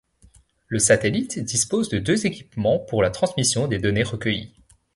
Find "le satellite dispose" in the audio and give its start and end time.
0.67-1.89